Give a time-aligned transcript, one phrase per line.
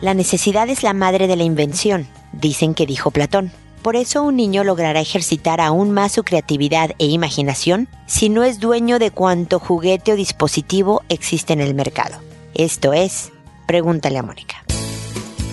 [0.00, 3.52] La necesidad es la madre de la invención, dicen que dijo Platón.
[3.82, 8.58] Por eso un niño logrará ejercitar aún más su creatividad e imaginación si no es
[8.58, 12.18] dueño de cuanto juguete o dispositivo existe en el mercado.
[12.54, 13.30] Esto es,
[13.66, 14.64] pregúntale a Mónica.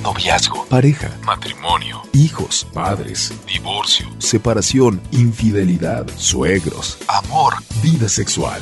[0.02, 7.54] Noviazgo, pareja, matrimonio, hijos, padres, divorcio, separación, infidelidad, suegros, amor,
[7.84, 8.62] vida sexual.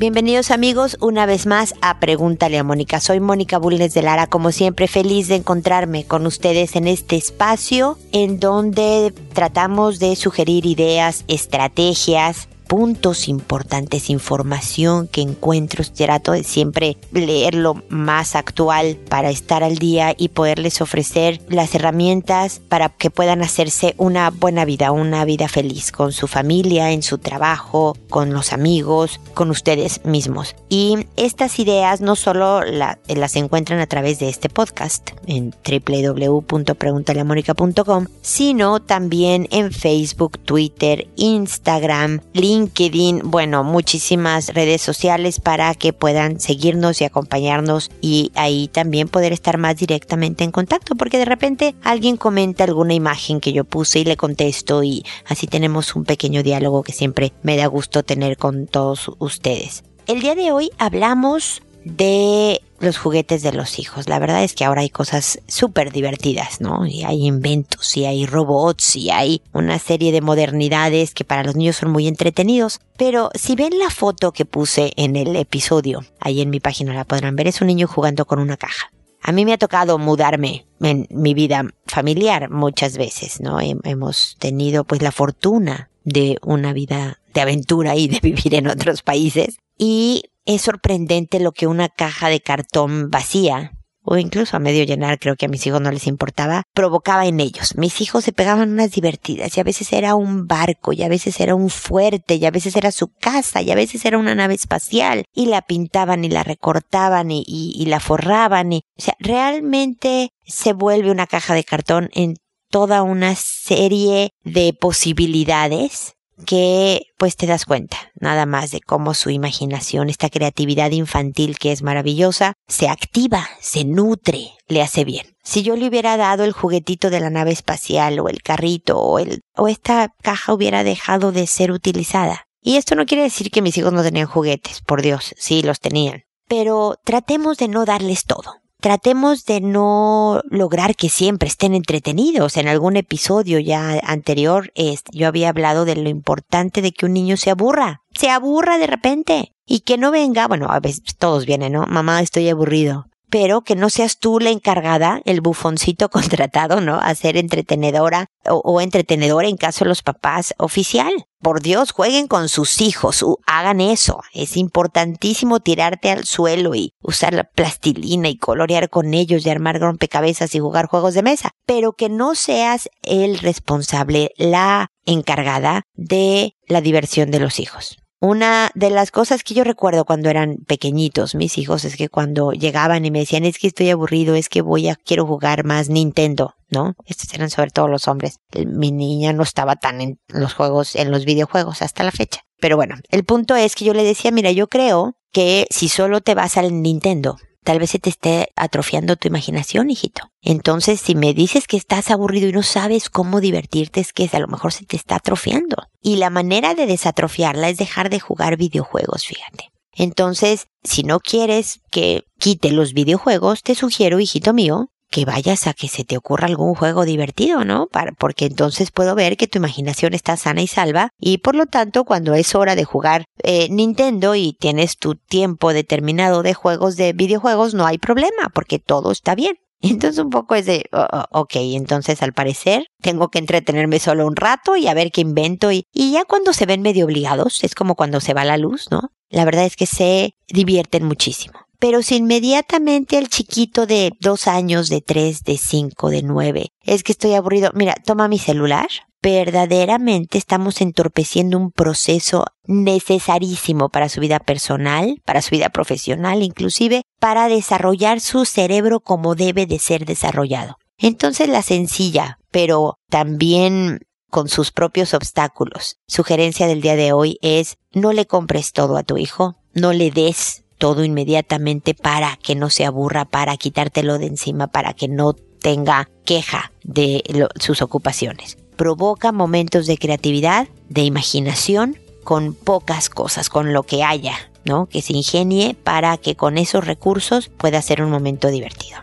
[0.00, 3.00] Bienvenidos amigos una vez más a Pregúntale a Mónica.
[3.00, 7.98] Soy Mónica Bulnes de Lara, como siempre feliz de encontrarme con ustedes en este espacio
[8.10, 15.82] en donde tratamos de sugerir ideas, estrategias, puntos importantes, información que encuentro.
[15.92, 21.74] Trato de siempre leer lo más actual para estar al día y poderles ofrecer las
[21.74, 27.02] herramientas para que puedan hacerse una buena vida, una vida feliz con su familia, en
[27.02, 30.54] su trabajo, con los amigos, con ustedes mismos.
[30.68, 38.80] Y estas ideas no solo las encuentran a través de este podcast en www.preguntaleamónica.com, sino
[38.80, 47.00] también en Facebook, Twitter, Instagram, LinkedIn, LinkedIn, bueno, muchísimas redes sociales para que puedan seguirnos
[47.00, 52.16] y acompañarnos y ahí también poder estar más directamente en contacto, porque de repente alguien
[52.16, 56.82] comenta alguna imagen que yo puse y le contesto y así tenemos un pequeño diálogo
[56.82, 59.82] que siempre me da gusto tener con todos ustedes.
[60.06, 64.08] El día de hoy hablamos de los juguetes de los hijos.
[64.08, 66.86] La verdad es que ahora hay cosas súper divertidas, ¿no?
[66.86, 71.56] Y hay inventos, y hay robots, y hay una serie de modernidades que para los
[71.56, 72.80] niños son muy entretenidos.
[72.96, 77.04] Pero si ven la foto que puse en el episodio, ahí en mi página la
[77.04, 78.90] podrán ver, es un niño jugando con una caja.
[79.22, 83.58] A mí me ha tocado mudarme en mi vida familiar muchas veces, ¿no?
[83.60, 89.02] Hemos tenido pues la fortuna de una vida de aventura y de vivir en otros
[89.02, 89.58] países.
[89.76, 95.18] Y es sorprendente lo que una caja de cartón vacía o incluso a medio llenar,
[95.18, 97.76] creo que a mis hijos no les importaba, provocaba en ellos.
[97.76, 101.38] Mis hijos se pegaban unas divertidas y a veces era un barco y a veces
[101.40, 104.54] era un fuerte y a veces era su casa y a veces era una nave
[104.54, 110.72] espacial y la pintaban y la recortaban y, la forraban y, o sea, realmente se
[110.72, 112.36] vuelve una caja de cartón en
[112.70, 116.14] toda una serie de posibilidades
[116.46, 121.72] que pues te das cuenta nada más de cómo su imaginación, esta creatividad infantil que
[121.72, 125.26] es maravillosa, se activa, se nutre, le hace bien.
[125.42, 129.18] Si yo le hubiera dado el juguetito de la nave espacial o el carrito o
[129.18, 132.44] el o esta caja hubiera dejado de ser utilizada.
[132.62, 135.80] Y esto no quiere decir que mis hijos no tenían juguetes, por Dios, sí los
[135.80, 136.24] tenían.
[136.46, 142.56] Pero tratemos de no darles todo tratemos de no lograr que siempre estén entretenidos.
[142.56, 144.72] En algún episodio ya anterior
[145.12, 148.86] yo había hablado de lo importante de que un niño se aburra, se aburra de
[148.86, 151.86] repente y que no venga, bueno, a veces todos vienen, ¿no?
[151.86, 156.96] Mamá, estoy aburrido pero que no seas tú la encargada, el bufoncito contratado, ¿no?
[156.96, 161.12] A ser entretenedora o, entretenedora en caso de los papás oficial.
[161.40, 164.20] Por Dios, jueguen con sus hijos, hagan eso.
[164.34, 169.80] Es importantísimo tirarte al suelo y usar la plastilina y colorear con ellos y armar
[169.80, 176.56] rompecabezas y jugar juegos de mesa, pero que no seas el responsable, la encargada de
[176.66, 177.99] la diversión de los hijos.
[178.22, 182.52] Una de las cosas que yo recuerdo cuando eran pequeñitos mis hijos es que cuando
[182.52, 185.88] llegaban y me decían es que estoy aburrido, es que voy a, quiero jugar más
[185.88, 186.96] Nintendo, ¿no?
[187.06, 188.40] Estos eran sobre todo los hombres.
[188.66, 192.42] Mi niña no estaba tan en los juegos, en los videojuegos hasta la fecha.
[192.60, 196.20] Pero bueno, el punto es que yo le decía, mira, yo creo que si solo
[196.20, 200.30] te vas al Nintendo, tal vez se te esté atrofiando tu imaginación, hijito.
[200.42, 204.38] Entonces, si me dices que estás aburrido y no sabes cómo divertirte, es que a
[204.38, 205.76] lo mejor se te está atrofiando.
[206.00, 209.70] Y la manera de desatrofiarla es dejar de jugar videojuegos, fíjate.
[209.92, 215.74] Entonces, si no quieres que quite los videojuegos, te sugiero, hijito mío, que vayas a
[215.74, 217.86] que se te ocurra algún juego divertido, ¿no?
[217.88, 221.66] Para, porque entonces puedo ver que tu imaginación está sana y salva y por lo
[221.66, 226.96] tanto cuando es hora de jugar eh, Nintendo y tienes tu tiempo determinado de juegos
[226.96, 229.56] de videojuegos, no hay problema porque todo está bien.
[229.82, 234.26] Entonces un poco es de, oh, oh, ok, entonces al parecer tengo que entretenerme solo
[234.26, 237.64] un rato y a ver qué invento y, y ya cuando se ven medio obligados,
[237.64, 239.10] es como cuando se va la luz, ¿no?
[239.30, 241.69] La verdad es que se divierten muchísimo.
[241.80, 247.02] Pero si inmediatamente el chiquito de dos años, de tres, de cinco, de nueve, es
[247.02, 248.86] que estoy aburrido, mira, toma mi celular,
[249.22, 257.02] verdaderamente estamos entorpeciendo un proceso necesarísimo para su vida personal, para su vida profesional, inclusive
[257.18, 260.76] para desarrollar su cerebro como debe de ser desarrollado.
[260.98, 264.00] Entonces la sencilla, pero también
[264.30, 265.96] con sus propios obstáculos.
[266.06, 270.10] Sugerencia del día de hoy es no le compres todo a tu hijo, no le
[270.10, 275.34] des todo inmediatamente para que no se aburra, para quitártelo de encima, para que no
[275.34, 277.22] tenga queja de
[277.56, 278.56] sus ocupaciones.
[278.76, 284.86] Provoca momentos de creatividad, de imaginación, con pocas cosas, con lo que haya, ¿no?
[284.86, 289.00] Que se ingenie para que con esos recursos pueda ser un momento divertido.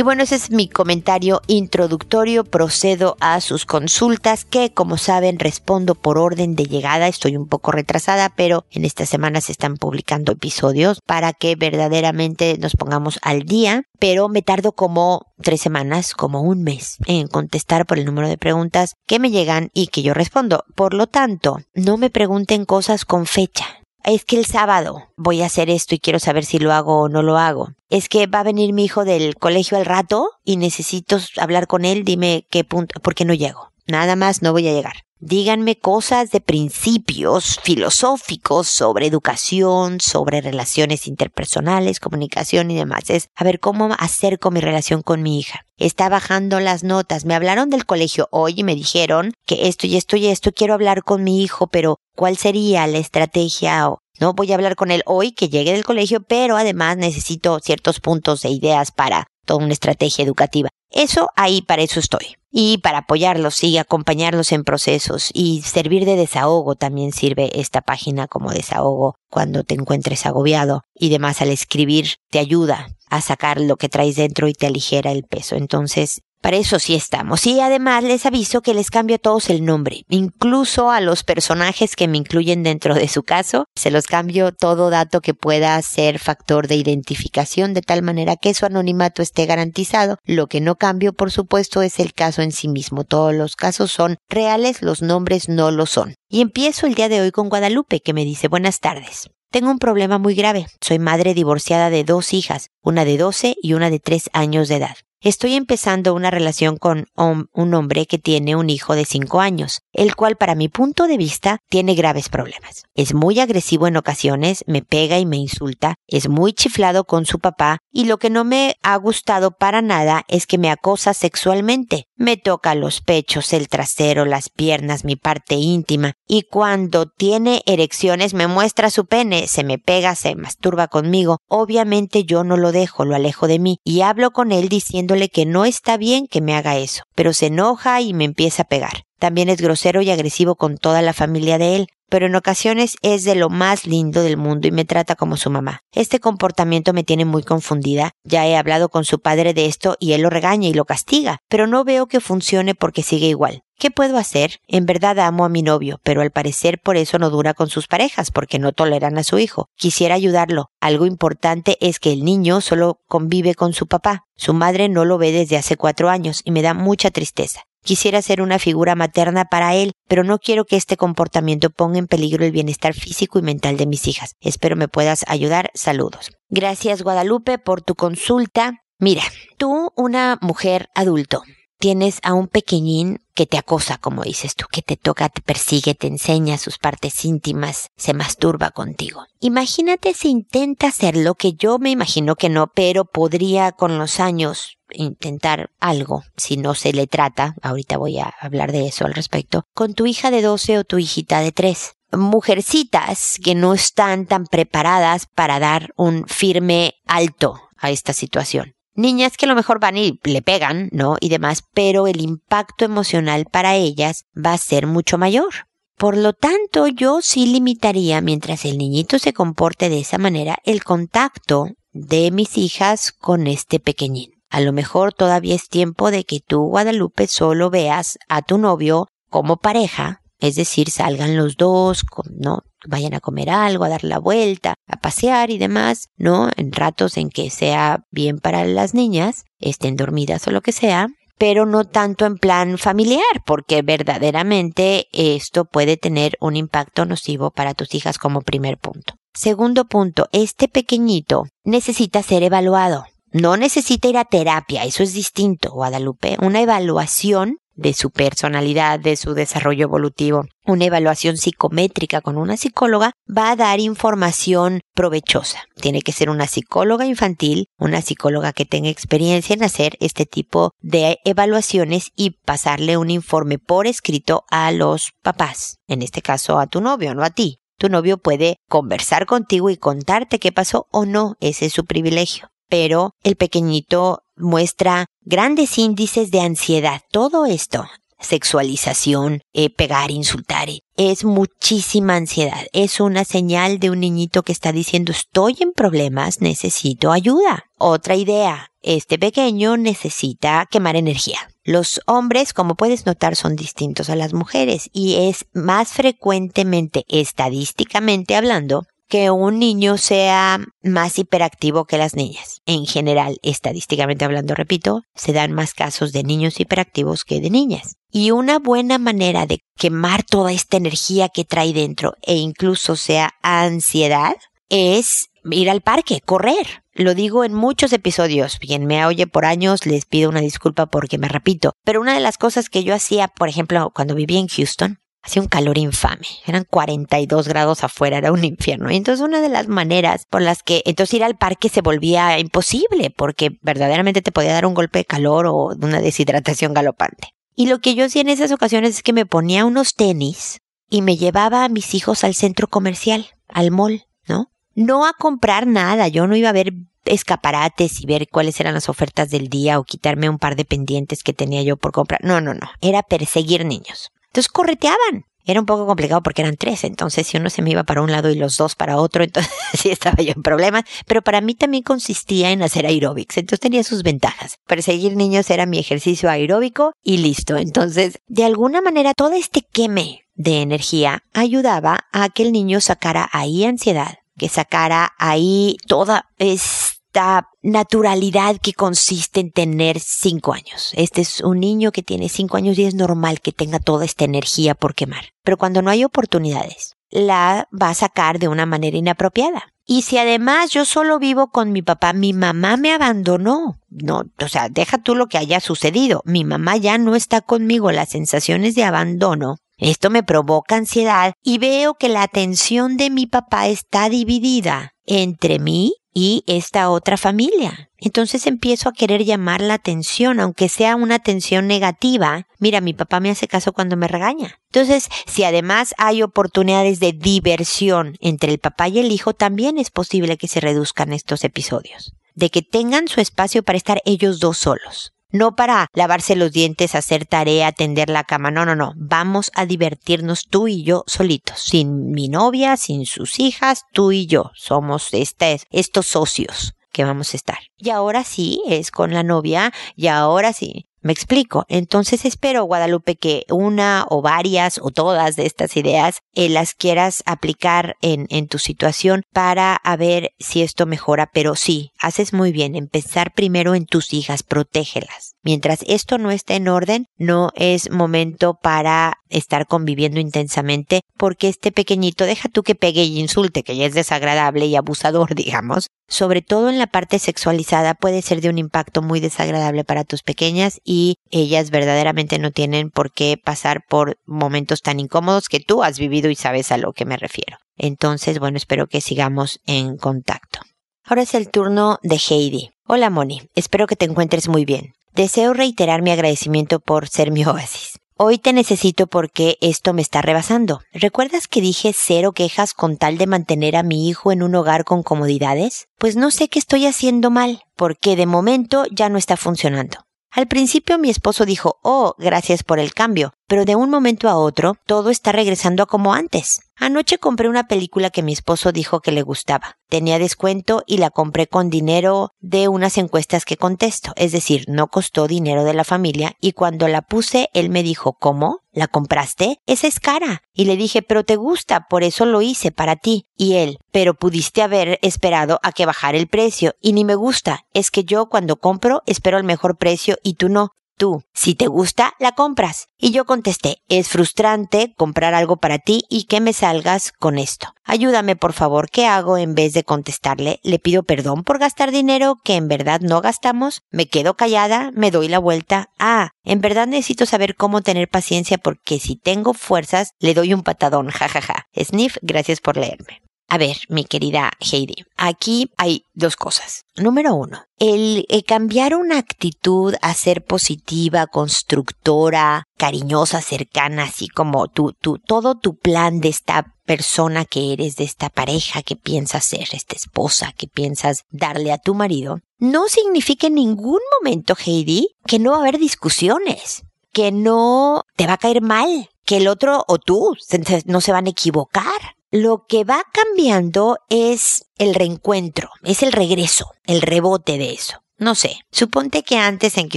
[0.00, 2.44] Y bueno, ese es mi comentario introductorio.
[2.44, 7.06] Procedo a sus consultas que, como saben, respondo por orden de llegada.
[7.06, 12.56] Estoy un poco retrasada, pero en esta semana se están publicando episodios para que verdaderamente
[12.58, 13.82] nos pongamos al día.
[13.98, 18.38] Pero me tardo como tres semanas, como un mes, en contestar por el número de
[18.38, 20.64] preguntas que me llegan y que yo respondo.
[20.76, 25.46] Por lo tanto, no me pregunten cosas con fecha es que el sábado voy a
[25.46, 27.70] hacer esto y quiero saber si lo hago o no lo hago.
[27.88, 31.84] Es que va a venir mi hijo del colegio al rato y necesito hablar con
[31.84, 33.72] él, dime qué punto, ¿por qué no llego?
[33.86, 35.04] Nada más no voy a llegar.
[35.22, 43.10] Díganme cosas de principios filosóficos sobre educación, sobre relaciones interpersonales, comunicación y demás.
[43.10, 45.66] Es a ver cómo acerco mi relación con mi hija.
[45.76, 47.26] Está bajando las notas.
[47.26, 50.72] Me hablaron del colegio hoy y me dijeron que esto y esto y esto quiero
[50.72, 53.90] hablar con mi hijo, pero ¿cuál sería la estrategia?
[54.18, 58.00] No voy a hablar con él hoy que llegue del colegio, pero además necesito ciertos
[58.00, 60.70] puntos e ideas para toda una estrategia educativa.
[60.90, 66.16] Eso ahí para eso estoy y para apoyarlos y acompañarlos en procesos y servir de
[66.16, 72.16] desahogo también sirve esta página como desahogo cuando te encuentres agobiado y demás al escribir
[72.30, 75.56] te ayuda a sacar lo que traes dentro y te aligera el peso.
[75.56, 77.46] Entonces, para eso sí estamos.
[77.46, 81.96] Y además les aviso que les cambio a todos el nombre, incluso a los personajes
[81.96, 83.66] que me incluyen dentro de su caso.
[83.74, 88.54] Se los cambio todo dato que pueda ser factor de identificación de tal manera que
[88.54, 90.16] su anonimato esté garantizado.
[90.24, 93.04] Lo que no cambio, por supuesto, es el caso en sí mismo.
[93.04, 96.14] Todos los casos son reales, los nombres no lo son.
[96.28, 99.28] Y empiezo el día de hoy con Guadalupe, que me dice buenas tardes.
[99.50, 100.66] Tengo un problema muy grave.
[100.80, 104.76] Soy madre divorciada de dos hijas, una de 12 y una de 3 años de
[104.76, 104.96] edad.
[105.22, 110.16] Estoy empezando una relación con un hombre que tiene un hijo de 5 años, el
[110.16, 112.84] cual para mi punto de vista tiene graves problemas.
[112.94, 117.38] Es muy agresivo en ocasiones, me pega y me insulta, es muy chiflado con su
[117.38, 122.06] papá y lo que no me ha gustado para nada es que me acosa sexualmente.
[122.22, 128.34] Me toca los pechos, el trasero, las piernas, mi parte íntima y cuando tiene erecciones
[128.34, 131.38] me muestra su pene, se me pega, se masturba conmigo.
[131.48, 135.46] Obviamente yo no lo dejo, lo alejo de mí y hablo con él diciendo que
[135.46, 139.04] no está bien que me haga eso, pero se enoja y me empieza a pegar.
[139.18, 143.24] También es grosero y agresivo con toda la familia de él, pero en ocasiones es
[143.24, 145.80] de lo más lindo del mundo y me trata como su mamá.
[145.92, 148.10] Este comportamiento me tiene muy confundida.
[148.24, 151.38] Ya he hablado con su padre de esto y él lo regaña y lo castiga,
[151.48, 153.62] pero no veo que funcione porque sigue igual.
[153.80, 154.60] ¿Qué puedo hacer?
[154.68, 157.86] En verdad amo a mi novio, pero al parecer por eso no dura con sus
[157.86, 159.68] parejas, porque no toleran a su hijo.
[159.74, 160.66] Quisiera ayudarlo.
[160.82, 164.26] Algo importante es que el niño solo convive con su papá.
[164.36, 167.62] Su madre no lo ve desde hace cuatro años y me da mucha tristeza.
[167.82, 172.06] Quisiera ser una figura materna para él, pero no quiero que este comportamiento ponga en
[172.06, 174.34] peligro el bienestar físico y mental de mis hijas.
[174.40, 175.70] Espero me puedas ayudar.
[175.74, 176.30] Saludos.
[176.48, 178.80] Gracias Guadalupe por tu consulta.
[178.98, 179.22] Mira,
[179.56, 181.42] tú, una mujer adulto,
[181.80, 185.94] tienes a un pequeñín que te acosa, como dices tú, que te toca, te persigue,
[185.94, 189.24] te enseña sus partes íntimas, se masturba contigo.
[189.40, 194.20] Imagínate si intenta hacer lo que yo me imagino que no, pero podría con los
[194.20, 199.14] años intentar algo, si no se le trata, ahorita voy a hablar de eso al
[199.14, 204.26] respecto, con tu hija de 12 o tu hijita de 3 mujercitas que no están
[204.26, 209.80] tan preparadas para dar un firme alto a esta situación niñas que a lo mejor
[209.80, 211.16] van y le pegan, ¿no?
[211.20, 215.66] Y demás, pero el impacto emocional para ellas va a ser mucho mayor.
[215.96, 220.82] Por lo tanto, yo sí limitaría, mientras el niñito se comporte de esa manera, el
[220.82, 224.30] contacto de mis hijas con este pequeñín.
[224.48, 229.08] A lo mejor todavía es tiempo de que tú, Guadalupe, solo veas a tu novio
[229.28, 232.60] como pareja, es decir, salgan los dos, ¿no?
[232.86, 236.50] vayan a comer algo, a dar la vuelta, a pasear y demás, ¿no?
[236.56, 241.08] En ratos en que sea bien para las niñas, estén dormidas o lo que sea,
[241.38, 247.74] pero no tanto en plan familiar, porque verdaderamente esto puede tener un impacto nocivo para
[247.74, 249.14] tus hijas como primer punto.
[249.32, 255.70] Segundo punto, este pequeñito necesita ser evaluado No necesita ir a terapia, eso es distinto,
[255.70, 256.36] Guadalupe.
[256.42, 260.44] Una evaluación de su personalidad, de su desarrollo evolutivo.
[260.66, 265.64] Una evaluación psicométrica con una psicóloga va a dar información provechosa.
[265.80, 270.72] Tiene que ser una psicóloga infantil, una psicóloga que tenga experiencia en hacer este tipo
[270.80, 276.66] de evaluaciones y pasarle un informe por escrito a los papás, en este caso a
[276.66, 277.60] tu novio, no a ti.
[277.78, 282.50] Tu novio puede conversar contigo y contarte qué pasó o no, ese es su privilegio.
[282.68, 287.02] Pero el pequeñito muestra grandes índices de ansiedad.
[287.12, 287.86] Todo esto,
[288.18, 292.66] sexualización, eh, pegar, insultar, eh, es muchísima ansiedad.
[292.72, 297.64] Es una señal de un niñito que está diciendo estoy en problemas, necesito ayuda.
[297.78, 301.38] Otra idea, este pequeño necesita quemar energía.
[301.62, 308.34] Los hombres, como puedes notar, son distintos a las mujeres y es más frecuentemente, estadísticamente
[308.34, 312.62] hablando, que un niño sea más hiperactivo que las niñas.
[312.64, 317.96] En general, estadísticamente hablando, repito, se dan más casos de niños hiperactivos que de niñas.
[318.10, 323.32] Y una buena manera de quemar toda esta energía que trae dentro e incluso sea
[323.42, 324.36] ansiedad
[324.68, 326.84] es ir al parque, correr.
[326.92, 328.58] Lo digo en muchos episodios.
[328.58, 331.72] Quien me oye por años les pido una disculpa porque me repito.
[331.84, 335.42] Pero una de las cosas que yo hacía, por ejemplo, cuando vivía en Houston, Hacía
[335.42, 336.26] un calor infame.
[336.46, 338.90] Eran 42 grados afuera, era un infierno.
[338.90, 342.38] Y entonces una de las maneras por las que entonces ir al parque se volvía
[342.38, 347.34] imposible porque verdaderamente te podía dar un golpe de calor o una deshidratación galopante.
[347.54, 351.02] Y lo que yo hacía en esas ocasiones es que me ponía unos tenis y
[351.02, 354.50] me llevaba a mis hijos al centro comercial, al mall, ¿no?
[354.74, 356.72] No a comprar nada, yo no iba a ver
[357.04, 361.22] escaparates y ver cuáles eran las ofertas del día o quitarme un par de pendientes
[361.22, 362.20] que tenía yo por comprar.
[362.24, 364.10] No, no, no, era perseguir niños.
[364.30, 365.26] Entonces correteaban.
[365.44, 368.12] Era un poco complicado porque eran tres, entonces si uno se me iba para un
[368.12, 371.54] lado y los dos para otro, entonces sí estaba yo en problemas, pero para mí
[371.54, 374.58] también consistía en hacer aeróbics, entonces tenía sus ventajas.
[374.66, 377.56] Perseguir niños era mi ejercicio aeróbico y listo.
[377.56, 383.28] Entonces, de alguna manera, todo este queme de energía ayudaba a que el niño sacara
[383.32, 390.92] ahí ansiedad, que sacara ahí toda es esta naturalidad que consiste en tener cinco años.
[390.94, 394.24] Este es un niño que tiene cinco años y es normal que tenga toda esta
[394.24, 395.24] energía por quemar.
[395.42, 399.72] Pero cuando no hay oportunidades, la va a sacar de una manera inapropiada.
[399.84, 403.80] Y si además yo solo vivo con mi papá, mi mamá me abandonó.
[403.88, 406.22] No, o sea, deja tú lo que haya sucedido.
[406.24, 407.90] Mi mamá ya no está conmigo.
[407.90, 413.26] Las sensaciones de abandono esto me provoca ansiedad y veo que la atención de mi
[413.26, 417.90] papá está dividida entre mí y esta otra familia.
[417.98, 422.46] Entonces empiezo a querer llamar la atención, aunque sea una atención negativa.
[422.58, 424.58] Mira, mi papá me hace caso cuando me regaña.
[424.72, 429.90] Entonces, si además hay oportunidades de diversión entre el papá y el hijo, también es
[429.90, 432.14] posible que se reduzcan estos episodios.
[432.34, 435.12] De que tengan su espacio para estar ellos dos solos.
[435.32, 438.50] No para lavarse los dientes, hacer tarea, tender la cama.
[438.50, 438.92] No, no, no.
[438.96, 441.60] Vamos a divertirnos tú y yo solitos.
[441.60, 444.50] Sin mi novia, sin sus hijas, tú y yo.
[444.54, 447.58] Somos estos socios que vamos a estar.
[447.76, 450.86] Y ahora sí, es con la novia, y ahora sí.
[451.02, 451.64] Me explico.
[451.68, 457.22] Entonces espero, Guadalupe, que una o varias o todas de estas ideas eh, las quieras
[457.24, 461.30] aplicar en, en tu situación para ver si esto mejora.
[461.32, 462.74] Pero sí, haces muy bien.
[462.76, 465.34] Empezar primero en tus hijas, protégelas.
[465.42, 471.72] Mientras esto no esté en orden, no es momento para estar conviviendo intensamente porque este
[471.72, 475.88] pequeñito deja tú que pegue y insulte, que ya es desagradable y abusador, digamos.
[476.10, 480.24] Sobre todo en la parte sexualizada puede ser de un impacto muy desagradable para tus
[480.24, 485.84] pequeñas y ellas verdaderamente no tienen por qué pasar por momentos tan incómodos que tú
[485.84, 487.58] has vivido y sabes a lo que me refiero.
[487.76, 490.58] Entonces, bueno, espero que sigamos en contacto.
[491.04, 492.70] Ahora es el turno de Heidi.
[492.88, 494.94] Hola Moni, espero que te encuentres muy bien.
[495.14, 498.00] Deseo reiterar mi agradecimiento por ser mi oasis.
[498.22, 500.82] Hoy te necesito porque esto me está rebasando.
[500.92, 504.84] ¿Recuerdas que dije cero quejas con tal de mantener a mi hijo en un hogar
[504.84, 505.88] con comodidades?
[505.96, 510.04] Pues no sé qué estoy haciendo mal, porque de momento ya no está funcionando.
[510.30, 514.36] Al principio mi esposo dijo, oh, gracias por el cambio, pero de un momento a
[514.36, 516.60] otro todo está regresando a como antes.
[516.76, 519.74] Anoche compré una película que mi esposo dijo que le gustaba.
[519.88, 524.86] Tenía descuento y la compré con dinero de unas encuestas que contesto, es decir, no
[524.86, 528.60] costó dinero de la familia y cuando la puse él me dijo, ¿cómo?
[528.70, 529.58] ¿La compraste?
[529.66, 530.42] Esa es cara.
[530.54, 533.26] Y le dije, pero te gusta, por eso lo hice para ti.
[533.36, 537.64] Y él, pero pudiste haber esperado a que bajara el precio y ni me gusta.
[537.74, 540.70] Es que yo cuando compro espero el mejor precio y tú no.
[541.00, 541.22] Tú.
[541.32, 542.88] Si te gusta, la compras.
[542.98, 547.68] Y yo contesté, es frustrante comprar algo para ti y que me salgas con esto.
[547.84, 550.60] Ayúdame por favor, ¿qué hago en vez de contestarle?
[550.62, 553.80] ¿Le pido perdón por gastar dinero que en verdad no gastamos?
[553.90, 554.90] ¿Me quedo callada?
[554.92, 555.88] ¿Me doy la vuelta?
[555.98, 560.62] Ah, en verdad necesito saber cómo tener paciencia porque si tengo fuerzas, le doy un
[560.62, 561.64] patadón, jajaja.
[561.74, 563.22] Sniff, gracias por leerme.
[563.52, 566.84] A ver, mi querida Heidi, aquí hay dos cosas.
[566.96, 574.92] Número uno, el, cambiar una actitud a ser positiva, constructora, cariñosa, cercana, así como tu,
[574.92, 579.66] tu, todo tu plan de esta persona que eres, de esta pareja que piensas ser,
[579.72, 585.40] esta esposa que piensas darle a tu marido, no significa en ningún momento, Heidi, que
[585.40, 589.84] no va a haber discusiones, que no te va a caer mal, que el otro
[589.88, 590.36] o tú
[590.84, 596.66] no se van a equivocar lo que va cambiando es el reencuentro, es el regreso,
[596.84, 598.02] el rebote de eso.
[598.20, 599.96] No sé, suponte que antes en que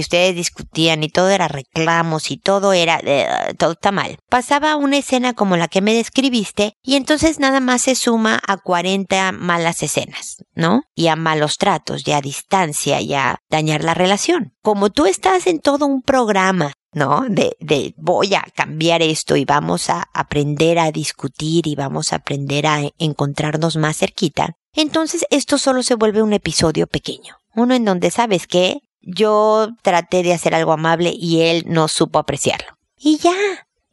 [0.00, 4.16] ustedes discutían y todo era reclamos y todo era, eh, todo está mal.
[4.30, 8.56] Pasaba una escena como la que me describiste y entonces nada más se suma a
[8.56, 10.84] 40 malas escenas, ¿no?
[10.94, 14.54] Y a malos tratos, y a distancia, y a dañar la relación.
[14.62, 17.24] Como tú estás en todo un programa ¿no?
[17.28, 22.16] De, de voy a cambiar esto y vamos a aprender a discutir y vamos a
[22.16, 24.56] aprender a encontrarnos más cerquita.
[24.74, 27.36] Entonces esto solo se vuelve un episodio pequeño.
[27.54, 32.18] Uno en donde sabes que yo traté de hacer algo amable y él no supo
[32.18, 32.76] apreciarlo.
[32.98, 33.34] Y ya,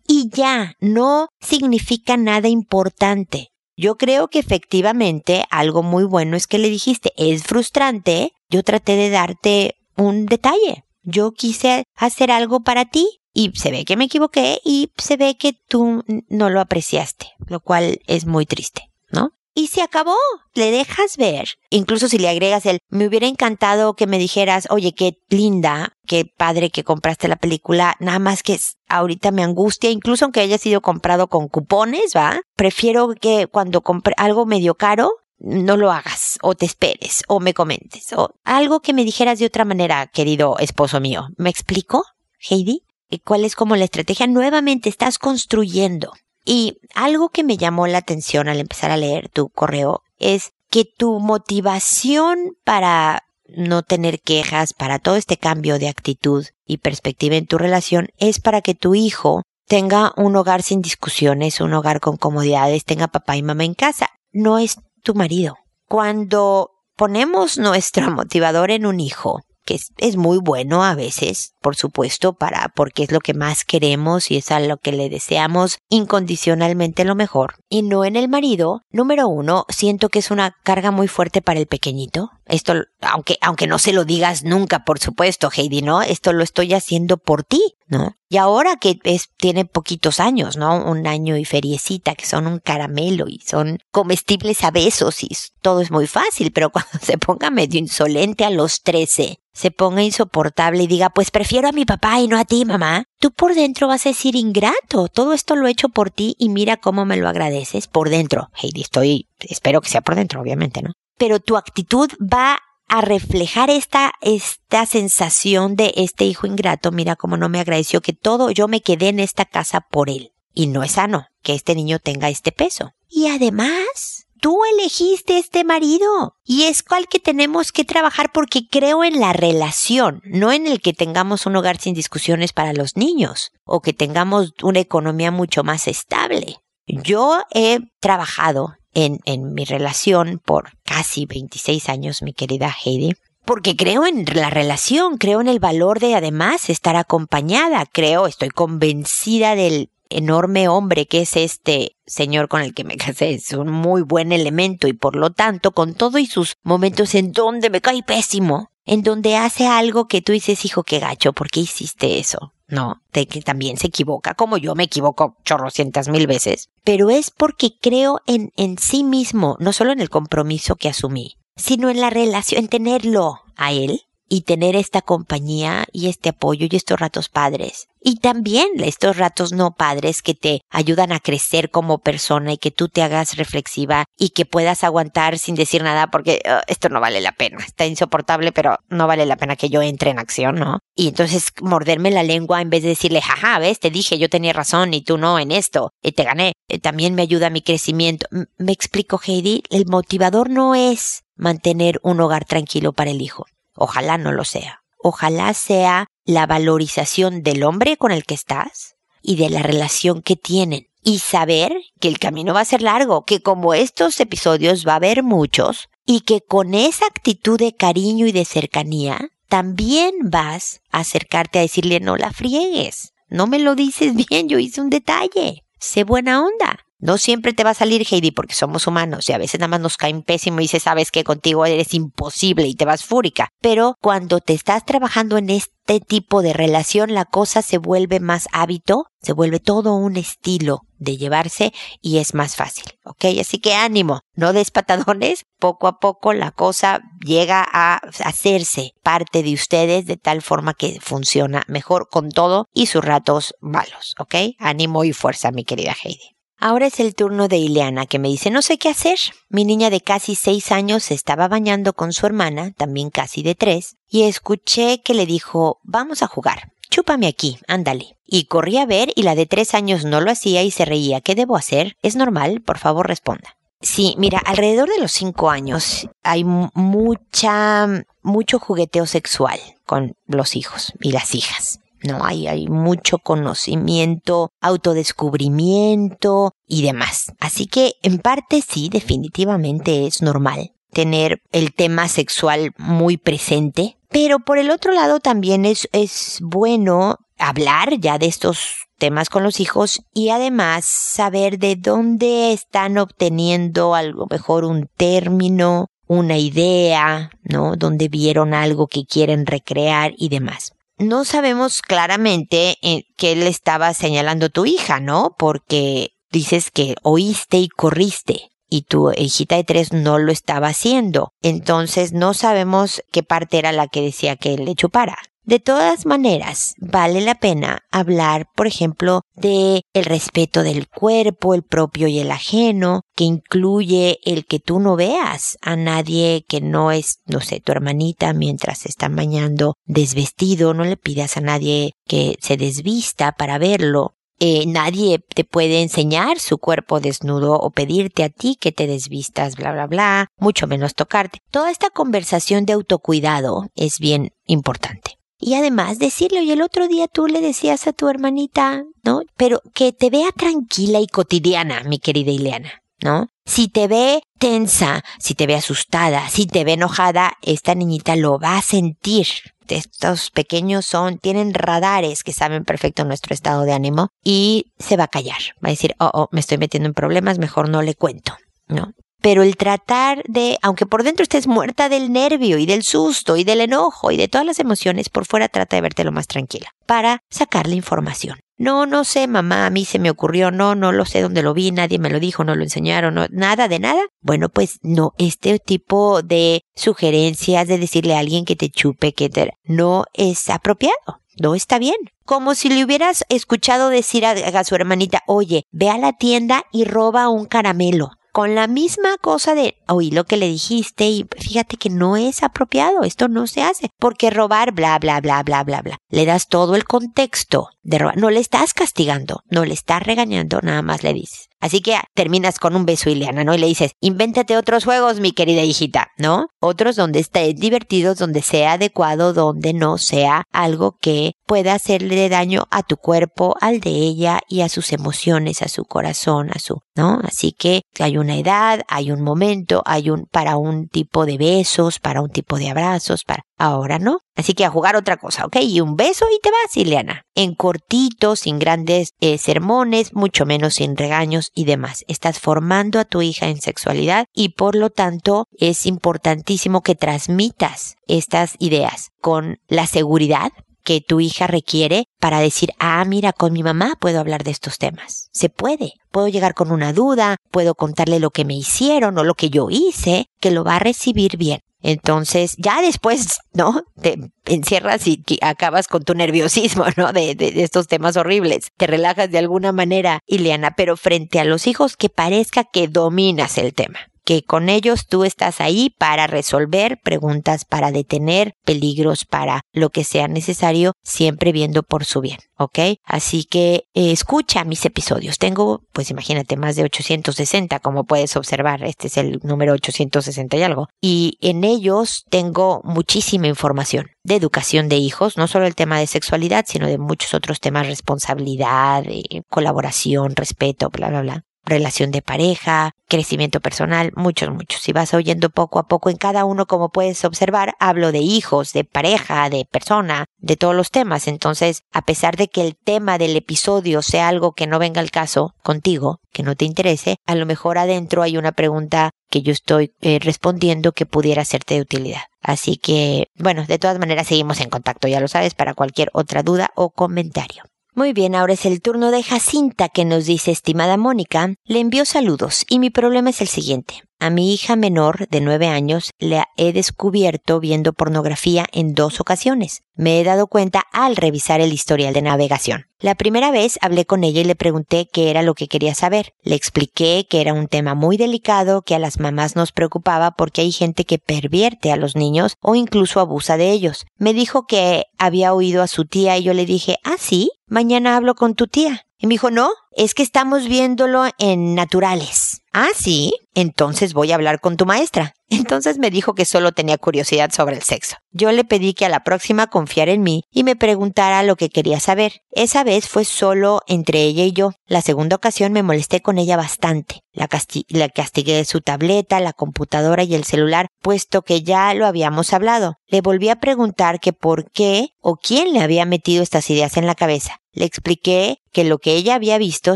[0.08, 3.50] y ya, no significa nada importante.
[3.78, 8.96] Yo creo que efectivamente algo muy bueno es que le dijiste, es frustrante, yo traté
[8.96, 14.06] de darte un detalle, yo quise hacer algo para ti y se ve que me
[14.06, 19.32] equivoqué y se ve que tú no lo apreciaste, lo cual es muy triste, ¿no?
[19.54, 20.16] Y se acabó,
[20.54, 21.50] le dejas ver.
[21.70, 26.24] Incluso si le agregas el, me hubiera encantado que me dijeras, oye, qué linda, qué
[26.26, 30.82] padre que compraste la película, nada más que ahorita me angustia, incluso aunque haya sido
[30.82, 32.42] comprado con cupones, ¿va?
[32.56, 35.12] Prefiero que cuando compre algo medio caro,
[35.44, 39.48] no lo hagas o te esperes o me comentes o algo que me dijeras de
[39.48, 41.30] otra manera, querido esposo mío.
[41.38, 42.06] ¿Me explico,
[42.40, 42.84] Heidi?
[43.26, 44.28] ¿Cuál es como la estrategia?
[44.28, 46.14] Nuevamente estás construyendo.
[46.46, 50.86] Y algo que me llamó la atención al empezar a leer tu correo es que
[50.86, 57.48] tu motivación para no tener quejas, para todo este cambio de actitud y perspectiva en
[57.48, 62.18] tu relación es para que tu hijo tenga un hogar sin discusiones, un hogar con
[62.18, 64.10] comodidades, tenga papá y mamá en casa.
[64.32, 65.58] No es tu marido.
[65.88, 72.34] Cuando ponemos nuestro motivador en un hijo, que es, muy bueno a veces, por supuesto,
[72.34, 77.06] para, porque es lo que más queremos y es a lo que le deseamos incondicionalmente
[77.06, 77.56] lo mejor.
[77.70, 81.60] Y no en el marido, número uno, siento que es una carga muy fuerte para
[81.60, 82.32] el pequeñito.
[82.52, 86.02] Esto, aunque, aunque no se lo digas nunca, por supuesto, Heidi, ¿no?
[86.02, 88.18] Esto lo estoy haciendo por ti, ¿no?
[88.28, 90.84] Y ahora que es, tiene poquitos años, ¿no?
[90.84, 95.30] Un año y feriecita, que son un caramelo y son comestibles a besos y
[95.62, 100.04] todo es muy fácil, pero cuando se ponga medio insolente a los 13, se ponga
[100.04, 103.56] insoportable y diga, pues prefiero a mi papá y no a ti, mamá, tú por
[103.56, 107.06] dentro vas a decir ingrato, todo esto lo he hecho por ti y mira cómo
[107.06, 108.50] me lo agradeces por dentro.
[108.62, 110.92] Heidi, estoy, espero que sea por dentro, obviamente, ¿no?
[111.22, 112.58] Pero tu actitud va
[112.88, 118.14] a reflejar esta, esta sensación de este hijo ingrato, mira cómo no me agradeció que
[118.14, 120.32] todo, yo me quedé en esta casa por él.
[120.52, 122.94] Y no es sano que este niño tenga este peso.
[123.08, 126.38] Y además, tú elegiste este marido.
[126.44, 130.82] Y es cual que tenemos que trabajar porque creo en la relación, no en el
[130.82, 135.64] que tengamos un hogar sin discusiones para los niños o que tengamos una economía mucho
[135.64, 136.58] más estable.
[136.88, 143.14] Yo he trabajado en, en mi relación por casi 26 años, mi querida Heidi,
[143.46, 148.50] porque creo en la relación, creo en el valor de además estar acompañada, creo, estoy
[148.50, 153.72] convencida del enorme hombre que es este señor con el que me casé, es un
[153.72, 157.82] muy buen elemento y por lo tanto, con todo y sus momentos en donde me
[157.82, 162.20] cae pésimo, en donde hace algo que tú dices, hijo, qué gacho, ¿por qué hiciste
[162.20, 162.54] eso?
[162.72, 166.70] No, de que también se equivoca, como yo me equivoco chorrocientas mil veces.
[166.84, 171.38] Pero es porque creo en, en sí mismo, no solo en el compromiso que asumí,
[171.58, 176.66] sino en la relación, en tenerlo a él y tener esta compañía y este apoyo
[176.72, 177.90] y estos ratos padres.
[178.00, 182.72] Y también estos ratos no padres que te ayudan a crecer como persona y que
[182.72, 187.02] tú te hagas reflexiva y que puedas aguantar sin decir nada porque oh, esto no
[187.02, 187.58] vale la pena.
[187.58, 190.80] Está insoportable, pero no vale la pena que yo entre en acción, ¿no?
[190.96, 194.54] Y entonces morderme la lengua en vez de decirle, jaja, ves, te dije, yo tenía
[194.54, 196.54] razón y tú no en esto, y te gané.
[196.70, 198.28] Eh, también me ayuda a mi crecimiento.
[198.58, 203.46] me explico, Heidi, el motivador no es mantener un hogar tranquilo para el hijo.
[203.76, 204.82] Ojalá no lo sea.
[204.98, 210.36] Ojalá sea la valorización del hombre con el que estás y de la relación que
[210.36, 210.88] tienen.
[211.04, 214.98] Y saber que el camino va a ser largo, que como estos episodios va a
[214.98, 221.00] haber muchos, y que con esa actitud de cariño y de cercanía, también vas a
[221.00, 223.14] acercarte a decirle no la friegues.
[223.28, 225.64] No me lo dices bien, yo hice un detalle.
[225.80, 226.86] Sé buena onda.
[227.02, 229.80] No siempre te va a salir, Heidi, porque somos humanos y a veces nada más
[229.80, 233.50] nos caen pésimo y dices, sabes que contigo eres imposible y te vas fúrica.
[233.60, 238.48] Pero cuando te estás trabajando en este tipo de relación, la cosa se vuelve más
[238.54, 243.26] hábito, se vuelve todo un estilo de llevarse y es más fácil, ¿ok?
[243.40, 249.42] Así que ánimo, no des patadones, poco a poco la cosa llega a hacerse parte
[249.42, 254.36] de ustedes de tal forma que funciona mejor con todo y sus ratos malos, ¿ok?
[254.60, 256.41] Ánimo y fuerza, mi querida Heidi.
[256.64, 259.18] Ahora es el turno de Ileana, que me dice no sé qué hacer.
[259.50, 263.56] Mi niña de casi seis años se estaba bañando con su hermana, también casi de
[263.56, 266.72] tres, y escuché que le dijo vamos a jugar.
[266.92, 268.20] Chúpame aquí, ándale.
[268.28, 271.20] Y corrí a ver y la de tres años no lo hacía y se reía.
[271.20, 271.98] ¿Qué debo hacer?
[272.04, 272.62] ¿Es normal?
[272.62, 273.58] Por favor, responda.
[273.82, 277.88] Sí, mira, alrededor de los cinco años hay mucha,
[278.22, 281.81] mucho jugueteo sexual con los hijos y las hijas.
[282.04, 287.32] No hay, hay mucho conocimiento, autodescubrimiento y demás.
[287.40, 294.40] Así que en parte sí, definitivamente es normal tener el tema sexual muy presente, pero
[294.40, 299.60] por el otro lado también es, es bueno hablar ya de estos temas con los
[299.60, 307.76] hijos y además saber de dónde están obteniendo algo mejor un término, una idea, ¿no?
[307.78, 313.94] Donde vieron algo que quieren recrear y demás no sabemos claramente eh, qué le estaba
[313.94, 315.36] señalando tu hija, ¿no?
[315.38, 321.34] Porque dices que oíste y corriste y tu hijita de tres no lo estaba haciendo.
[321.42, 325.18] Entonces no sabemos qué parte era la que decía que le chupara.
[325.44, 331.64] De todas maneras, vale la pena hablar, por ejemplo, de el respeto del cuerpo, el
[331.64, 336.92] propio y el ajeno, que incluye el que tú no veas a nadie que no
[336.92, 341.94] es, no sé, tu hermanita mientras se está bañando desvestido, no le pidas a nadie
[342.06, 344.14] que se desvista para verlo.
[344.40, 349.56] Eh, nadie te puede enseñar su cuerpo desnudo o pedirte a ti que te desvistas,
[349.56, 351.40] bla, bla, bla, mucho menos tocarte.
[351.52, 355.21] Toda esta conversación de autocuidado es bien importante.
[355.42, 359.22] Y además decirle, y el otro día tú le decías a tu hermanita, ¿no?
[359.36, 363.28] Pero que te vea tranquila y cotidiana, mi querida Ileana, ¿no?
[363.46, 368.40] Si te ve tensa, si te ve asustada, si te ve enojada, esta niñita lo
[368.40, 369.28] va a sentir.
[369.68, 375.06] Estos pequeños son, tienen radares que saben perfecto nuestro estado de ánimo y se va
[375.06, 375.40] a callar.
[375.64, 378.36] Va a decir, oh, oh, me estoy metiendo en problemas, mejor no le cuento,
[378.68, 378.92] ¿no?
[379.22, 383.44] Pero el tratar de, aunque por dentro estés muerta del nervio y del susto y
[383.44, 386.70] del enojo y de todas las emociones, por fuera trata de verte lo más tranquila
[386.86, 388.40] para sacar la información.
[388.58, 391.56] No, no sé, mamá, a mí se me ocurrió, no, no lo sé dónde lo
[391.56, 394.02] vi, nadie me lo dijo, no lo enseñaron, no, nada de nada.
[394.22, 399.30] Bueno, pues no, este tipo de sugerencias de decirle a alguien que te chupe, que
[399.30, 401.22] te, no es apropiado.
[401.42, 401.96] No está bien.
[402.24, 406.66] Como si le hubieras escuchado decir a, a su hermanita, oye, ve a la tienda
[406.72, 411.28] y roba un caramelo con la misma cosa de oí lo que le dijiste y
[411.38, 415.64] fíjate que no es apropiado, esto no se hace, porque robar bla bla bla bla
[415.64, 415.98] bla bla.
[416.10, 420.60] Le das todo el contexto de robar, no le estás castigando, no le estás regañando,
[420.62, 421.51] nada más le dices.
[421.62, 423.54] Así que terminas con un beso, Ileana, ¿no?
[423.54, 426.48] Y le dices, invéntate otros juegos, mi querida hijita, ¿no?
[426.60, 432.64] Otros donde esté divertidos, donde sea adecuado, donde no sea algo que pueda hacerle daño
[432.72, 436.82] a tu cuerpo, al de ella y a sus emociones, a su corazón, a su,
[436.96, 437.20] ¿no?
[437.24, 442.00] Así que hay una edad, hay un momento, hay un, para un tipo de besos,
[442.00, 444.22] para un tipo de abrazos, para, ahora no.
[444.36, 445.58] Así que a jugar otra cosa, ¿ok?
[445.62, 447.26] Y un beso y te vas, Ileana.
[447.36, 452.04] En cortito, sin grandes eh, sermones, mucho menos sin regaños y demás.
[452.08, 457.96] Estás formando a tu hija en sexualidad y por lo tanto es importantísimo que transmitas
[458.08, 460.52] estas ideas con la seguridad
[460.84, 464.78] que tu hija requiere para decir, ah, mira, con mi mamá puedo hablar de estos
[464.78, 465.30] temas.
[465.32, 465.94] Se puede.
[466.12, 469.68] Puedo llegar con una duda, puedo contarle lo que me hicieron o lo que yo
[469.70, 471.60] hice, que lo va a recibir bien.
[471.82, 473.84] Entonces, ya después, ¿no?
[474.02, 477.14] Te encierras y acabas con tu nerviosismo, ¿no?
[477.14, 478.68] De, de, estos temas horribles.
[478.78, 483.58] Te relajas de alguna manera, Ileana, pero frente a los hijos que parezca que dominas
[483.58, 489.64] el tema que con ellos tú estás ahí para resolver preguntas, para detener peligros, para
[489.74, 492.80] lo que sea necesario, siempre viendo por su bien, ¿ok?
[493.04, 495.38] Así que eh, escucha mis episodios.
[495.38, 498.86] Tengo, pues imagínate, más de 860, como puedes observar.
[498.86, 500.88] Este es el número 860 y algo.
[501.02, 506.08] Y en ellos tengo muchísima información de educación de hijos, no solo el tema de
[506.08, 512.22] sexualidad, sino de muchos otros temas, responsabilidad, de colaboración, respeto, bla, bla, bla relación de
[512.22, 514.82] pareja, crecimiento personal, muchos, muchos.
[514.82, 518.74] Si vas oyendo poco a poco en cada uno, como puedes observar, hablo de hijos,
[518.74, 521.28] de pareja, de persona, de todos los temas.
[521.28, 525.12] Entonces, a pesar de que el tema del episodio sea algo que no venga al
[525.12, 529.52] caso contigo, que no te interese, a lo mejor adentro hay una pregunta que yo
[529.52, 532.22] estoy eh, respondiendo que pudiera serte de utilidad.
[532.42, 536.44] Así que, bueno, de todas maneras seguimos en contacto, ya lo sabes, para cualquier otra
[536.44, 537.64] duda o comentario.
[537.94, 542.06] Muy bien, ahora es el turno de Jacinta que nos dice, estimada Mónica, le envío
[542.06, 544.04] saludos y mi problema es el siguiente.
[544.24, 549.82] A mi hija menor de nueve años la he descubierto viendo pornografía en dos ocasiones.
[549.96, 552.86] Me he dado cuenta al revisar el historial de navegación.
[553.00, 556.36] La primera vez hablé con ella y le pregunté qué era lo que quería saber.
[556.44, 560.62] Le expliqué que era un tema muy delicado que a las mamás nos preocupaba porque
[560.62, 564.06] hay gente que pervierte a los niños o incluso abusa de ellos.
[564.18, 568.18] Me dijo que había oído a su tía y yo le dije, ah, sí, mañana
[568.18, 569.08] hablo con tu tía.
[569.18, 572.51] Y me dijo, no, es que estamos viéndolo en naturales.
[572.74, 575.34] Ah, sí, entonces voy a hablar con tu maestra.
[575.50, 578.16] Entonces me dijo que solo tenía curiosidad sobre el sexo.
[578.32, 581.68] Yo le pedí que a la próxima confiara en mí y me preguntara lo que
[581.68, 582.42] quería saber.
[582.52, 584.72] Esa vez fue solo entre ella y yo.
[584.86, 587.20] La segunda ocasión me molesté con ella bastante.
[587.34, 587.50] La,
[587.90, 592.96] la castigué su tableta, la computadora y el celular, puesto que ya lo habíamos hablado.
[593.08, 597.06] Le volví a preguntar que por qué o quién le había metido estas ideas en
[597.06, 597.61] la cabeza.
[597.74, 599.96] Le expliqué que lo que ella había visto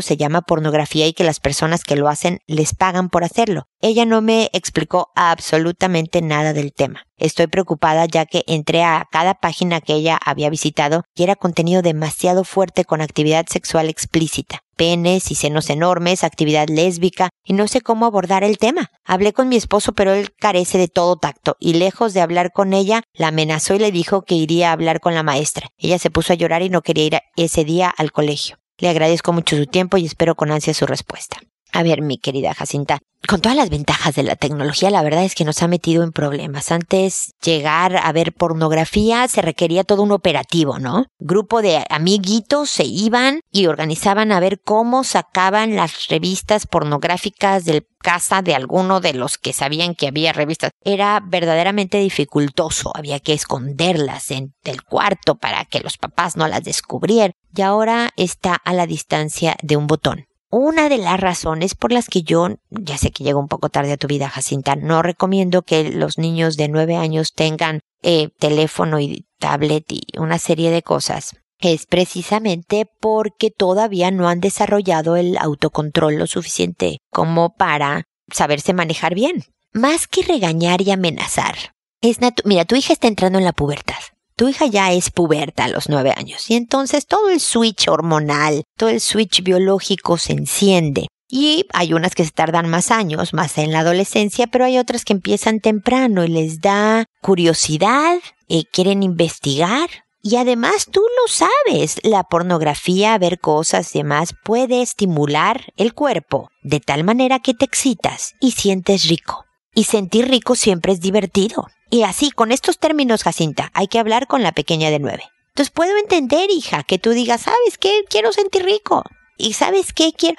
[0.00, 3.64] se llama pornografía y que las personas que lo hacen les pagan por hacerlo.
[3.80, 7.04] Ella no me explicó absolutamente nada del tema.
[7.18, 11.82] Estoy preocupada ya que entré a cada página que ella había visitado y era contenido
[11.82, 17.80] demasiado fuerte con actividad sexual explícita, penes y senos enormes, actividad lésbica, y no sé
[17.80, 18.90] cómo abordar el tema.
[19.04, 22.72] Hablé con mi esposo pero él carece de todo tacto y lejos de hablar con
[22.72, 25.68] ella, la amenazó y le dijo que iría a hablar con la maestra.
[25.76, 28.58] Ella se puso a llorar y no quería ir ese día al colegio.
[28.78, 31.38] Le agradezco mucho su tiempo y espero con ansia su respuesta.
[31.72, 35.34] A ver, mi querida Jacinta, con todas las ventajas de la tecnología, la verdad es
[35.34, 36.70] que nos ha metido en problemas.
[36.70, 41.06] Antes llegar a ver pornografía se requería todo un operativo, ¿no?
[41.18, 47.86] Grupo de amiguitos se iban y organizaban a ver cómo sacaban las revistas pornográficas del
[48.00, 50.70] casa de alguno de los que sabían que había revistas.
[50.84, 56.62] Era verdaderamente dificultoso, había que esconderlas en el cuarto para que los papás no las
[56.62, 57.32] descubrieran.
[57.56, 62.08] Y ahora está a la distancia de un botón una de las razones por las
[62.08, 65.62] que yo, ya sé que llego un poco tarde a tu vida, Jacinta, no recomiendo
[65.62, 70.82] que los niños de nueve años tengan eh, teléfono y tablet y una serie de
[70.82, 78.72] cosas, es precisamente porque todavía no han desarrollado el autocontrol lo suficiente como para saberse
[78.72, 79.44] manejar bien.
[79.72, 83.96] Más que regañar y amenazar, es mira, tu hija está entrando en la pubertad
[84.36, 88.64] tu hija ya es puberta a los nueve años y entonces todo el switch hormonal,
[88.76, 91.06] todo el switch biológico se enciende.
[91.28, 95.04] Y hay unas que se tardan más años, más en la adolescencia, pero hay otras
[95.04, 98.18] que empiezan temprano y les da curiosidad,
[98.48, 99.88] eh, quieren investigar.
[100.22, 106.48] Y además tú lo sabes, la pornografía, ver cosas y demás puede estimular el cuerpo
[106.62, 109.44] de tal manera que te excitas y sientes rico.
[109.74, 111.66] Y sentir rico siempre es divertido.
[111.90, 115.24] Y así, con estos términos, Jacinta, hay que hablar con la pequeña de nueve.
[115.48, 118.02] Entonces puedo entender, hija, que tú digas, ¿sabes qué?
[118.10, 119.04] Quiero sentir rico.
[119.38, 120.12] Y ¿sabes qué?
[120.12, 120.36] Quiero...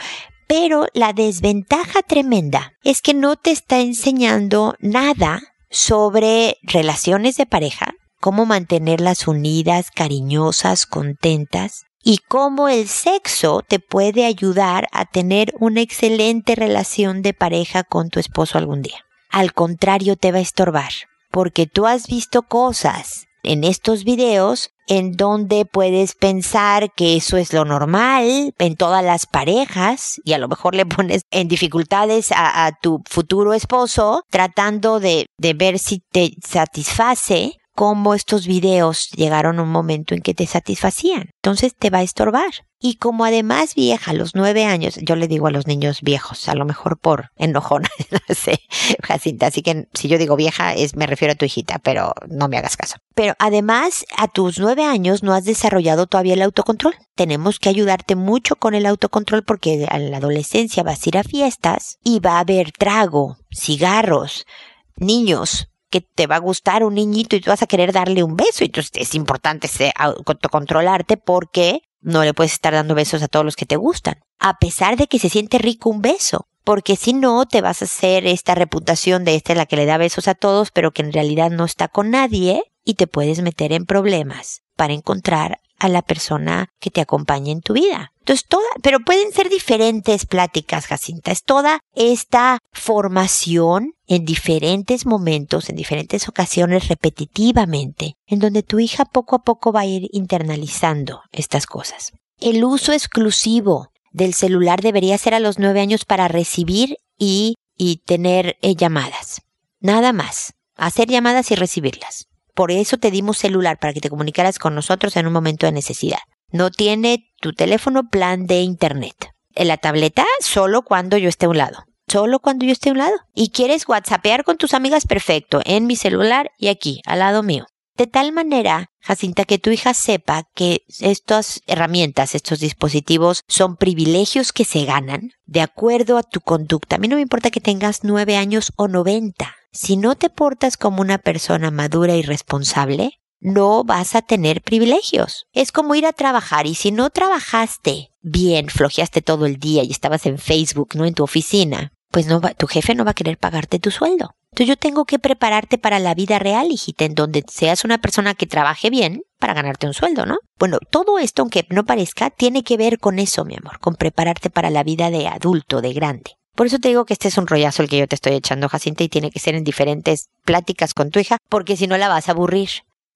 [0.48, 7.96] Pero la desventaja tremenda es que no te está enseñando nada sobre relaciones de pareja,
[8.22, 15.82] cómo mantenerlas unidas, cariñosas, contentas, y cómo el sexo te puede ayudar a tener una
[15.82, 19.04] excelente relación de pareja con tu esposo algún día.
[19.30, 20.92] Al contrario, te va a estorbar
[21.38, 27.54] porque tú has visto cosas en estos videos en donde puedes pensar que eso es
[27.54, 32.72] lo normal en todas las parejas y a lo mejor le pones en dificultades a,
[32.82, 39.62] tu futuro esposo tratando de, de ver si te satisface cómo estos videos llegaron a
[39.62, 41.30] un momento en que te satisfacían.
[41.44, 42.50] Entonces te va a estorbar.
[42.80, 46.50] Y como además vieja, a los nueve años, yo le digo a los niños viejos,
[46.50, 48.62] a lo mejor por enojona, no sé,
[49.04, 52.48] Jacinta, así que si yo digo vieja, es, me refiero a tu hijita, pero no
[52.48, 52.98] me hagas caso.
[53.14, 56.96] Pero además, a tus nueve años no has desarrollado todavía el autocontrol.
[57.14, 61.24] Tenemos que ayudarte mucho con el autocontrol porque en la adolescencia vas a ir a
[61.24, 64.48] fiestas y va a haber trago, cigarros,
[64.96, 68.36] niños, que te va a gustar un niñito y tú vas a querer darle un
[68.36, 68.64] beso.
[68.64, 73.56] Y entonces es importante autocontrolarte porque no le puedes estar dando besos a todos los
[73.56, 74.16] que te gustan.
[74.40, 76.48] A pesar de que se siente rico un beso.
[76.64, 79.98] Porque si no, te vas a hacer esta reputación de esta la que le da
[79.98, 83.72] besos a todos, pero que en realidad no está con nadie y te puedes meter
[83.72, 88.12] en problemas para encontrar a la persona que te acompañe en tu vida.
[88.20, 91.32] Entonces, toda, pero pueden ser diferentes pláticas, Jacinta.
[91.32, 99.06] Es toda esta formación en diferentes momentos, en diferentes ocasiones, repetitivamente, en donde tu hija
[99.06, 102.12] poco a poco va a ir internalizando estas cosas.
[102.40, 107.98] El uso exclusivo del celular debería ser a los nueve años para recibir y, y
[108.06, 109.42] tener eh, llamadas.
[109.80, 110.54] Nada más.
[110.76, 112.28] Hacer llamadas y recibirlas.
[112.58, 115.72] Por eso te dimos celular para que te comunicaras con nosotros en un momento de
[115.72, 116.18] necesidad.
[116.52, 119.14] No tiene tu teléfono plan de internet.
[119.54, 121.84] En la tableta solo cuando yo esté a un lado.
[122.08, 123.16] Solo cuando yo esté a un lado.
[123.36, 125.62] Y quieres whatsappear con tus amigas, perfecto.
[125.66, 127.68] En mi celular y aquí, al lado mío.
[127.96, 134.52] De tal manera, Jacinta, que tu hija sepa que estas herramientas, estos dispositivos son privilegios
[134.52, 136.96] que se ganan de acuerdo a tu conducta.
[136.96, 139.57] A mí no me importa que tengas nueve años o noventa.
[139.80, 145.46] Si no te portas como una persona madura y responsable, no vas a tener privilegios.
[145.54, 149.92] Es como ir a trabajar y si no trabajaste bien, flojeaste todo el día y
[149.92, 153.14] estabas en Facebook, no en tu oficina, pues no va, tu jefe no va a
[153.14, 154.32] querer pagarte tu sueldo.
[154.52, 158.34] Entonces yo tengo que prepararte para la vida real, hijita, en donde seas una persona
[158.34, 160.40] que trabaje bien para ganarte un sueldo, ¿no?
[160.58, 164.50] Bueno, todo esto, aunque no parezca, tiene que ver con eso, mi amor, con prepararte
[164.50, 166.37] para la vida de adulto, de grande.
[166.58, 168.68] Por eso te digo que este es un rollazo el que yo te estoy echando,
[168.68, 172.08] Jacinta, y tiene que ser en diferentes pláticas con tu hija, porque si no la
[172.08, 172.70] vas a aburrir.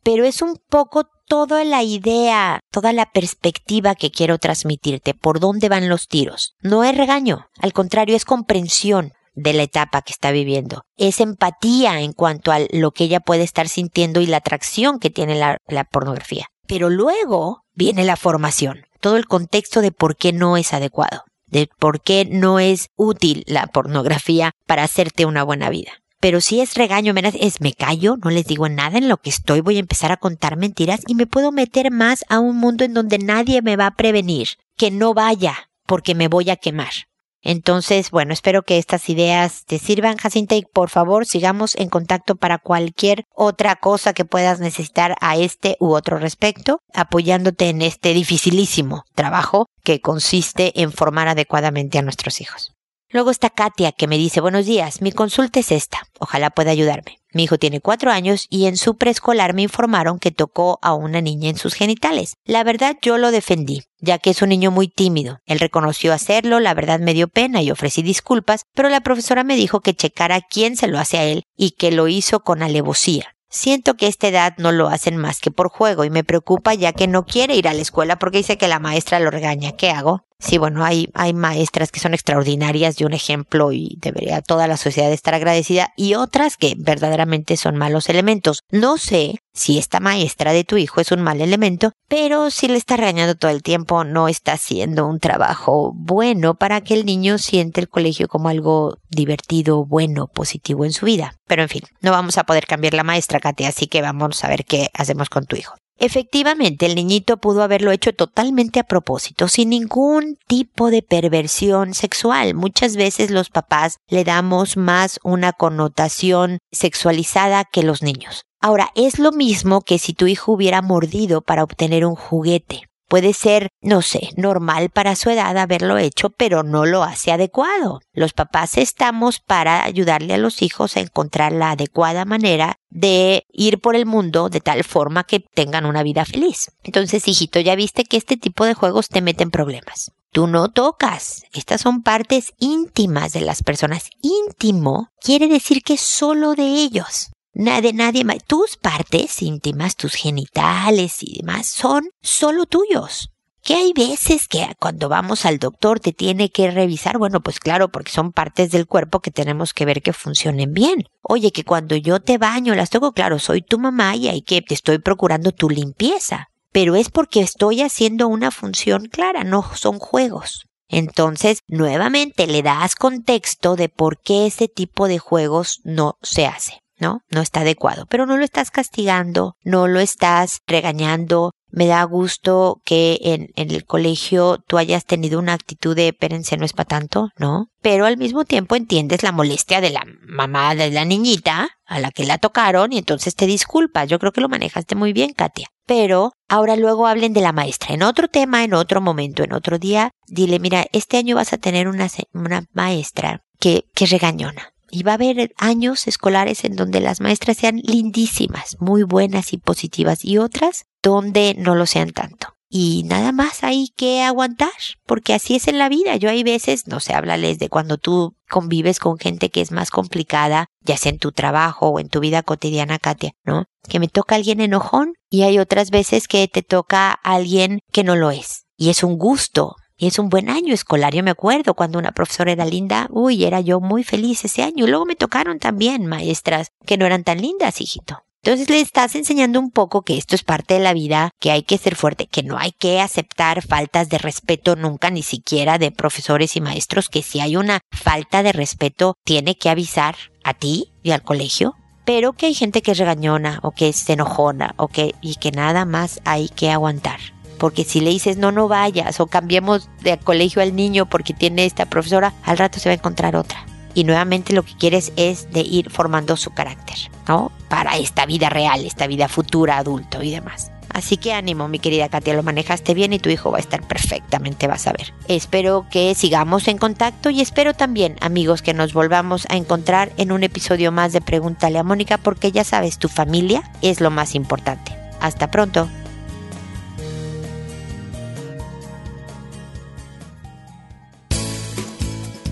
[0.03, 5.69] Pero es un poco toda la idea, toda la perspectiva que quiero transmitirte, por dónde
[5.69, 6.53] van los tiros.
[6.61, 10.83] No es regaño, al contrario, es comprensión de la etapa que está viviendo.
[10.95, 15.09] Es empatía en cuanto a lo que ella puede estar sintiendo y la atracción que
[15.09, 16.45] tiene la, la pornografía.
[16.67, 21.69] Pero luego viene la formación, todo el contexto de por qué no es adecuado de
[21.79, 25.91] por qué no es útil la pornografía para hacerte una buena vida.
[26.19, 29.61] Pero si es regaño, es me callo, no les digo nada en lo que estoy,
[29.61, 32.93] voy a empezar a contar mentiras y me puedo meter más a un mundo en
[32.93, 36.91] donde nadie me va a prevenir que no vaya porque me voy a quemar.
[37.41, 42.35] Entonces, bueno, espero que estas ideas te sirvan, Jacinta, y por favor sigamos en contacto
[42.35, 48.13] para cualquier otra cosa que puedas necesitar a este u otro respecto, apoyándote en este
[48.13, 52.73] dificilísimo trabajo que consiste en formar adecuadamente a nuestros hijos.
[53.09, 57.20] Luego está Katia que me dice, buenos días, mi consulta es esta, ojalá pueda ayudarme.
[57.33, 61.21] Mi hijo tiene cuatro años y en su preescolar me informaron que tocó a una
[61.21, 62.35] niña en sus genitales.
[62.45, 65.39] La verdad yo lo defendí, ya que es un niño muy tímido.
[65.45, 69.55] Él reconoció hacerlo, la verdad me dio pena y ofrecí disculpas, pero la profesora me
[69.55, 73.35] dijo que checara quién se lo hace a él y que lo hizo con alevosía.
[73.49, 76.73] Siento que a esta edad no lo hacen más que por juego y me preocupa
[76.73, 79.73] ya que no quiere ir a la escuela porque dice que la maestra lo regaña.
[79.73, 80.25] ¿Qué hago?
[80.41, 84.75] Sí, bueno, hay, hay maestras que son extraordinarias y un ejemplo y debería toda la
[84.75, 88.63] sociedad estar agradecida y otras que verdaderamente son malos elementos.
[88.71, 92.77] No sé si esta maestra de tu hijo es un mal elemento, pero si le
[92.77, 97.37] está regañando todo el tiempo, no está haciendo un trabajo bueno para que el niño
[97.37, 101.35] siente el colegio como algo divertido, bueno, positivo en su vida.
[101.47, 104.47] Pero en fin, no vamos a poder cambiar la maestra, Katia, así que vamos a
[104.47, 105.75] ver qué hacemos con tu hijo.
[106.03, 112.55] Efectivamente, el niñito pudo haberlo hecho totalmente a propósito, sin ningún tipo de perversión sexual.
[112.55, 118.45] Muchas veces los papás le damos más una connotación sexualizada que los niños.
[118.59, 122.81] Ahora, es lo mismo que si tu hijo hubiera mordido para obtener un juguete.
[123.11, 127.99] Puede ser, no sé, normal para su edad haberlo hecho, pero no lo hace adecuado.
[128.13, 133.81] Los papás estamos para ayudarle a los hijos a encontrar la adecuada manera de ir
[133.81, 136.71] por el mundo de tal forma que tengan una vida feliz.
[136.83, 140.13] Entonces, hijito, ya viste que este tipo de juegos te meten problemas.
[140.31, 141.43] Tú no tocas.
[141.51, 144.09] Estas son partes íntimas de las personas.
[144.21, 147.31] Íntimo quiere decir que solo de ellos.
[147.53, 148.37] Nadie, nadie más.
[148.47, 153.29] Tus partes íntimas, tus genitales y demás son solo tuyos.
[153.63, 157.89] Que hay veces que cuando vamos al doctor te tiene que revisar, bueno, pues claro,
[157.89, 161.03] porque son partes del cuerpo que tenemos que ver que funcionen bien.
[161.21, 164.63] Oye, que cuando yo te baño, las toco, claro, soy tu mamá y hay que
[164.63, 166.47] te estoy procurando tu limpieza.
[166.71, 170.65] Pero es porque estoy haciendo una función clara, no son juegos.
[170.87, 176.81] Entonces, nuevamente le das contexto de por qué ese tipo de juegos no se hace.
[177.01, 177.21] ¿No?
[177.29, 181.51] No está adecuado, pero no lo estás castigando, no lo estás regañando.
[181.73, 186.65] Me da gusto que en, el colegio tú hayas tenido una actitud de espérense, no
[186.65, 187.67] es para tanto, ¿no?
[187.81, 192.11] Pero al mismo tiempo entiendes la molestia de la mamá de la niñita a la
[192.11, 194.07] que la tocaron y entonces te disculpas.
[194.07, 195.69] Yo creo que lo manejaste muy bien, Katia.
[195.87, 197.95] Pero ahora luego hablen de la maestra.
[197.95, 201.57] En otro tema, en otro momento, en otro día, dile, mira, este año vas a
[201.57, 206.99] tener una, una maestra que, que regañona y va a haber años escolares en donde
[206.99, 212.55] las maestras sean lindísimas, muy buenas y positivas, y otras donde no lo sean tanto.
[212.73, 214.71] Y nada más hay que aguantar,
[215.05, 216.15] porque así es en la vida.
[216.15, 219.91] Yo hay veces, no sé, háblales de cuando tú convives con gente que es más
[219.91, 223.65] complicada, ya sea en tu trabajo o en tu vida cotidiana, Katia, ¿no?
[223.89, 228.15] Que me toca alguien enojón y hay otras veces que te toca alguien que no
[228.15, 228.63] lo es.
[228.77, 231.13] Y es un gusto y es un buen año escolar.
[231.13, 234.87] Yo me acuerdo cuando una profesora era linda, uy, era yo muy feliz ese año.
[234.87, 238.23] Y luego me tocaron también maestras que no eran tan lindas, hijito.
[238.43, 241.61] Entonces le estás enseñando un poco que esto es parte de la vida, que hay
[241.61, 245.91] que ser fuerte, que no hay que aceptar faltas de respeto nunca, ni siquiera de
[245.91, 250.93] profesores y maestros, que si hay una falta de respeto, tiene que avisar a ti
[251.03, 251.75] y al colegio.
[252.05, 255.51] Pero que hay gente que es regañona o que es enojona o que, y que
[255.51, 257.19] nada más hay que aguantar
[257.61, 261.65] porque si le dices no, no vayas o cambiemos de colegio al niño porque tiene
[261.65, 263.63] esta profesora, al rato se va a encontrar otra.
[263.93, 266.97] Y nuevamente lo que quieres es de ir formando su carácter,
[267.27, 267.51] ¿no?
[267.69, 270.71] Para esta vida real, esta vida futura, adulto y demás.
[270.89, 273.87] Así que ánimo, mi querida Katia, lo manejaste bien y tu hijo va a estar
[273.87, 275.13] perfectamente, vas a ver.
[275.27, 280.31] Espero que sigamos en contacto y espero también, amigos, que nos volvamos a encontrar en
[280.31, 284.33] un episodio más de Pregúntale a Mónica porque ya sabes, tu familia es lo más
[284.33, 284.97] importante.
[285.19, 285.87] Hasta pronto.